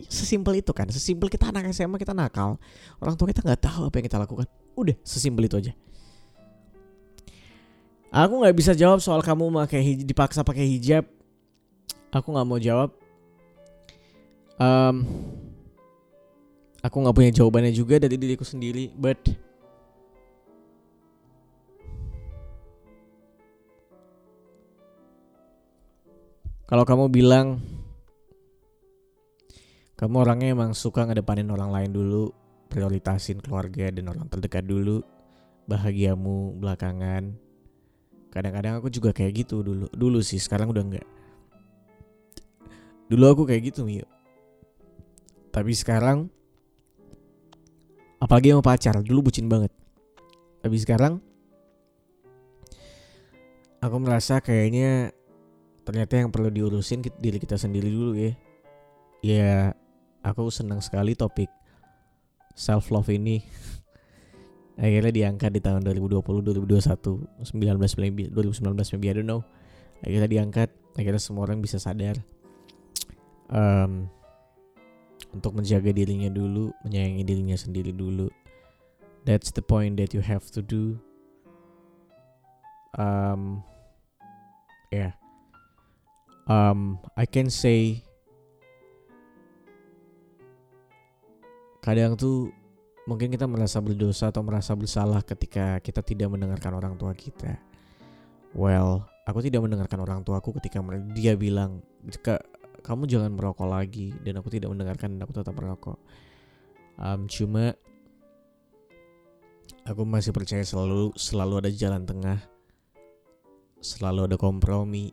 Sesimpel 0.08 0.64
itu 0.64 0.72
kan. 0.74 0.88
Sesimpel 0.88 1.28
kita 1.30 1.52
anak 1.52 1.70
SMA 1.70 2.00
kita 2.00 2.16
nakal. 2.16 2.56
Orang 2.98 3.14
tua 3.14 3.28
kita 3.28 3.44
nggak 3.44 3.60
tahu 3.60 3.82
apa 3.88 3.94
yang 4.00 4.06
kita 4.08 4.18
lakukan. 4.18 4.46
Udah 4.72 4.96
sesimpel 5.04 5.46
itu 5.46 5.56
aja. 5.60 5.72
Aku 8.12 8.44
nggak 8.44 8.56
bisa 8.56 8.72
jawab 8.76 9.00
soal 9.00 9.24
kamu 9.24 9.48
pakai 9.64 10.04
dipaksa 10.04 10.44
pakai 10.44 10.68
hijab. 10.68 11.04
Aku 12.12 12.32
nggak 12.32 12.48
mau 12.48 12.60
jawab. 12.60 12.92
Um, 14.60 15.08
aku 16.82 16.96
nggak 16.98 17.16
punya 17.16 17.30
jawabannya 17.30 17.72
juga 17.72 18.02
dari 18.02 18.18
diriku 18.18 18.42
sendiri 18.42 18.90
but 18.98 19.18
kalau 26.66 26.82
kamu 26.82 27.06
bilang 27.08 27.62
kamu 30.02 30.26
orangnya 30.26 30.50
emang 30.50 30.74
suka 30.74 31.06
ngedepanin 31.06 31.46
orang 31.54 31.70
lain 31.70 31.94
dulu, 31.94 32.34
prioritasin 32.66 33.38
keluarga 33.38 33.86
dan 33.94 34.10
orang 34.10 34.26
terdekat 34.26 34.66
dulu, 34.66 34.98
bahagiamu 35.70 36.58
belakangan. 36.58 37.38
Kadang-kadang 38.34 38.82
aku 38.82 38.90
juga 38.90 39.14
kayak 39.14 39.46
gitu 39.46 39.62
dulu. 39.62 39.86
Dulu 39.94 40.18
sih, 40.18 40.42
sekarang 40.42 40.74
udah 40.74 40.82
enggak. 40.82 41.06
Dulu 43.06 43.24
aku 43.30 43.42
kayak 43.46 43.70
gitu, 43.70 43.86
Mio. 43.86 44.10
Tapi 45.54 45.70
sekarang 45.70 46.26
apalagi 48.22 48.54
sama 48.54 48.62
pacar, 48.62 48.94
dulu 49.02 49.28
bucin 49.28 49.50
banget. 49.50 49.74
Tapi 50.62 50.78
sekarang 50.78 51.18
aku 53.82 53.96
merasa 53.98 54.38
kayaknya 54.38 55.10
ternyata 55.82 56.22
yang 56.22 56.30
perlu 56.30 56.54
diurusin 56.54 57.02
diri 57.18 57.42
kita 57.42 57.58
sendiri 57.58 57.90
dulu 57.90 58.14
ya. 58.14 58.32
Ya 59.22 59.54
aku 60.22 60.46
senang 60.54 60.78
sekali 60.78 61.18
topik 61.18 61.50
self 62.54 62.94
love 62.94 63.10
ini 63.10 63.42
akhirnya 64.82 65.12
diangkat 65.12 65.50
di 65.50 65.60
tahun 65.60 65.82
2020 65.82 66.22
2021 66.22 67.44
19 67.44 68.02
maybe 68.02 68.22
2019 68.30 68.92
maybe 68.96 69.06
I 69.10 69.14
don't 69.18 69.28
know 69.28 69.42
akhirnya 70.02 70.28
diangkat 70.30 70.70
akhirnya 70.98 71.22
semua 71.22 71.46
orang 71.46 71.62
bisa 71.62 71.78
sadar 71.78 72.18
um, 73.50 74.06
untuk 75.32 75.56
menjaga 75.56 75.90
dirinya 75.90 76.28
dulu 76.28 76.70
menyayangi 76.84 77.24
dirinya 77.24 77.56
sendiri 77.56 77.90
dulu. 77.90 78.28
That's 79.24 79.50
the 79.52 79.64
point 79.64 79.96
that 79.96 80.12
you 80.12 80.20
have 80.20 80.44
to 80.52 80.60
do. 80.60 81.00
Um 82.92 83.64
yeah. 84.92 85.16
Um 86.44 87.00
I 87.16 87.24
can 87.24 87.48
say 87.48 88.04
kadang 91.82 92.14
tuh 92.14 92.52
mungkin 93.08 93.34
kita 93.34 93.48
merasa 93.50 93.82
berdosa 93.82 94.30
atau 94.30 94.46
merasa 94.46 94.76
bersalah 94.78 95.24
ketika 95.26 95.82
kita 95.82 96.04
tidak 96.04 96.30
mendengarkan 96.30 96.78
orang 96.78 96.94
tua 96.94 97.10
kita. 97.16 97.58
Well, 98.52 99.08
aku 99.24 99.40
tidak 99.42 99.64
mendengarkan 99.64 99.98
orang 100.04 100.20
tuaku 100.22 100.60
ketika 100.60 100.78
dia 101.16 101.34
bilang, 101.34 101.80
"Jika 102.04 102.38
kamu 102.82 103.06
jangan 103.06 103.32
merokok 103.32 103.66
lagi," 103.70 104.12
dan 104.26 104.38
aku 104.38 104.50
tidak 104.52 104.70
mendengarkan 104.74 105.16
dan 105.16 105.24
aku 105.24 105.34
tetap 105.34 105.54
merokok. 105.54 105.98
um, 107.00 107.24
cuma 107.26 107.72
aku 109.82 110.02
masih 110.06 110.30
percaya 110.30 110.62
selalu 110.62 111.14
selalu 111.18 111.54
ada 111.64 111.70
jalan 111.72 112.02
tengah. 112.06 112.38
Selalu 113.82 114.30
ada 114.30 114.36
kompromi. 114.38 115.10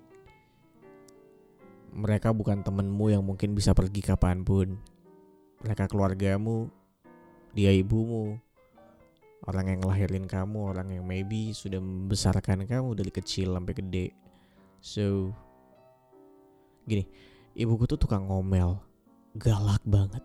Mereka 1.89 2.29
bukan 2.37 2.61
temenmu 2.61 3.09
yang 3.09 3.25
mungkin 3.25 3.57
bisa 3.57 3.73
pergi 3.73 4.05
kapan 4.05 4.45
pun. 4.45 4.77
Mereka 5.65 5.89
keluargamu 5.89 6.69
dia 7.57 7.73
ibumu. 7.73 8.37
Orang 9.49 9.71
yang 9.73 9.81
ngelahirin 9.81 10.29
kamu 10.29 10.69
orang 10.69 10.93
yang 10.93 11.01
maybe 11.07 11.49
sudah 11.55 11.81
membesarkan 11.81 12.69
kamu 12.69 12.93
dari 12.93 13.09
kecil 13.09 13.57
sampai 13.57 13.73
gede. 13.73 14.07
So 14.79 15.33
gini 16.85 17.28
ibuku 17.57 17.89
tuh 17.89 17.99
tukang 18.01 18.27
ngomel 18.27 18.81
galak 19.37 19.81
banget 19.85 20.21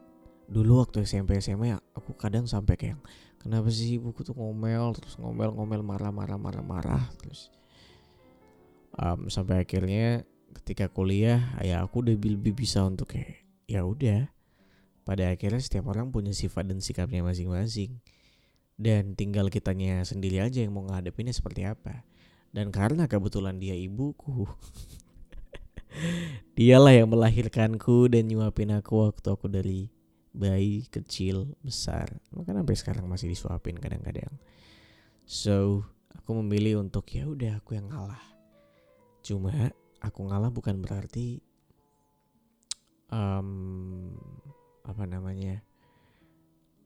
dulu 0.48 0.84
waktu 0.84 1.08
SMP 1.08 1.40
SMA 1.40 1.76
aku 1.96 2.16
kadang 2.16 2.44
sampai 2.44 2.76
kayak 2.76 3.00
kenapa 3.40 3.68
sih 3.72 3.96
ibuku 3.96 4.24
tuh 4.24 4.36
ngomel 4.36 4.92
terus 4.96 5.16
ngomel 5.16 5.52
ngomel 5.56 5.80
marah 5.80 6.12
marah 6.12 6.36
marah 6.36 6.64
marah 6.64 7.04
terus 7.20 7.48
um, 8.96 9.28
sampai 9.32 9.64
akhirnya 9.64 10.24
ketika 10.60 10.92
kuliah 10.92 11.56
ya 11.64 11.80
aku 11.80 12.04
udah 12.04 12.14
lebih 12.16 12.52
bisa 12.52 12.84
untuk 12.84 13.16
kayak 13.16 13.44
ya 13.64 13.84
udah 13.84 14.34
pada 15.04 15.28
akhirnya 15.28 15.60
setiap 15.60 15.92
orang 15.92 16.08
punya 16.08 16.32
sifat 16.32 16.64
dan 16.64 16.80
sikapnya 16.80 17.20
masing-masing. 17.20 18.00
Dan 18.74 19.14
tinggal 19.14 19.52
kitanya 19.52 20.02
sendiri 20.02 20.42
aja 20.42 20.64
yang 20.64 20.74
mau 20.74 20.82
ngadepinnya 20.88 21.30
seperti 21.30 21.62
apa. 21.68 22.02
Dan 22.50 22.74
karena 22.74 23.06
kebetulan 23.06 23.60
dia 23.60 23.76
ibuku. 23.76 24.48
dialah 26.58 26.92
yang 26.94 27.10
melahirkanku 27.10 28.10
dan 28.10 28.30
nyuapin 28.30 28.74
aku 28.74 29.10
waktu 29.10 29.28
aku 29.30 29.46
dari 29.50 29.90
bayi 30.34 30.86
kecil 30.90 31.54
besar. 31.62 32.10
Maka 32.34 32.54
sampai 32.54 32.76
sekarang 32.76 33.04
masih 33.06 33.30
disuapin 33.30 33.78
kadang-kadang. 33.78 34.34
So, 35.24 35.86
aku 36.12 36.36
memilih 36.42 36.82
untuk 36.82 37.06
ya 37.14 37.30
udah 37.30 37.62
aku 37.62 37.78
yang 37.78 37.88
ngalah. 37.88 38.22
Cuma 39.24 39.72
aku 40.02 40.20
ngalah 40.28 40.52
bukan 40.52 40.82
berarti 40.84 41.40
um, 43.08 44.12
apa 44.84 45.04
namanya 45.08 45.64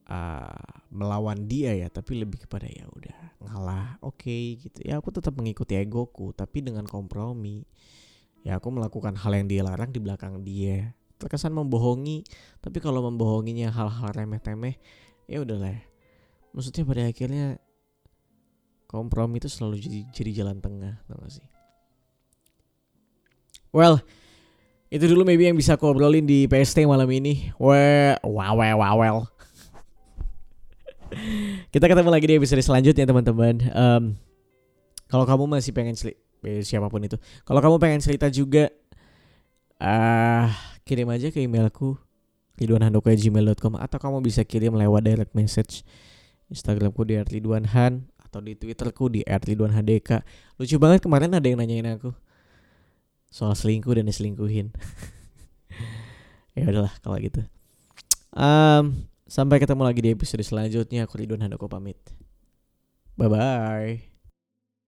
uh, 0.07 0.79
melawan 0.95 1.51
dia 1.51 1.75
ya 1.75 1.89
tapi 1.91 2.21
lebih 2.21 2.47
kepada 2.47 2.71
ya 2.71 2.87
udah 2.89 3.19
ngalah 3.43 3.99
oke 4.01 4.23
okay, 4.23 4.57
gitu 4.59 4.87
ya 4.87 5.03
aku 5.03 5.11
tetap 5.11 5.35
mengikuti 5.35 5.75
egoku 5.75 6.31
tapi 6.31 6.63
dengan 6.63 6.87
kompromi 6.87 7.67
ya 8.49 8.57
aku 8.57 8.73
melakukan 8.73 9.13
hal 9.13 9.29
yang 9.37 9.45
dia 9.45 9.61
larang 9.61 9.93
di 9.93 10.01
belakang 10.01 10.41
dia 10.41 10.97
terkesan 11.21 11.53
membohongi 11.53 12.25
tapi 12.65 12.81
kalau 12.81 13.05
membohonginya 13.05 13.69
hal-hal 13.69 14.09
remeh-temeh 14.09 14.81
ya 15.29 15.45
udahlah 15.45 15.77
maksudnya 16.57 16.89
pada 16.89 17.05
akhirnya 17.05 17.61
kompromi 18.89 19.37
itu 19.37 19.53
selalu 19.53 19.85
jadi 19.85 20.01
jadi 20.17 20.31
jalan 20.41 20.65
tengah 20.65 20.97
tau 21.05 21.21
gak 21.21 21.29
sih 21.37 21.47
well 23.69 24.01
itu 24.89 25.05
dulu 25.05 25.29
maybe 25.29 25.45
yang 25.45 25.53
bisa 25.53 25.77
aku 25.77 25.85
obrolin 25.85 26.25
di 26.25 26.49
PST 26.49 26.89
malam 26.89 27.05
ini. 27.13 27.53
Well, 27.61 28.17
wow, 28.25 28.57
wow. 28.81 29.29
Kita 31.69 31.85
ketemu 31.85 32.09
lagi 32.09 32.25
di 32.25 32.41
episode 32.41 32.65
selanjutnya 32.65 33.05
teman-teman. 33.05 33.69
Um, 33.77 34.17
kalau 35.13 35.29
kamu 35.29 35.45
masih 35.45 35.77
pengen 35.77 35.93
siapa 36.63 36.87
pun 36.87 37.03
itu, 37.03 37.17
kalau 37.43 37.59
kamu 37.59 37.77
pengen 37.83 38.01
cerita 38.03 38.31
juga, 38.31 38.71
uh, 39.83 40.47
kirim 40.87 41.09
aja 41.11 41.29
ke 41.31 41.43
emailku 41.43 41.99
ridwanhandoko@gmail.com 42.59 43.79
atau 43.79 43.99
kamu 44.03 44.19
bisa 44.25 44.43
kirim 44.43 44.75
lewat 44.75 45.03
direct 45.07 45.33
message 45.35 45.87
Instagramku 46.51 47.07
di 47.07 47.21
@ridwanhan 47.23 48.09
atau 48.19 48.43
di 48.43 48.59
Twitterku 48.59 49.09
di 49.13 49.21
@ridwanhdk. 49.23 50.25
Lucu 50.59 50.77
banget 50.81 51.05
kemarin 51.05 51.33
ada 51.33 51.47
yang 51.47 51.61
nanyain 51.61 51.87
aku 51.97 52.11
soal 53.29 53.55
selingkuh 53.55 53.95
dan 53.95 54.09
diselingkuhin. 54.09 54.73
Ya 56.59 56.67
udahlah 56.75 56.91
kalau 57.07 57.15
gitu. 57.23 57.39
Um, 58.35 59.07
sampai 59.31 59.63
ketemu 59.63 59.87
lagi 59.87 60.03
di 60.03 60.11
episode 60.11 60.43
selanjutnya. 60.43 61.07
Aku 61.07 61.15
Ridwan 61.15 61.47
Handoko 61.47 61.71
pamit. 61.71 62.03
Bye 63.15 63.31
bye 63.31 64.18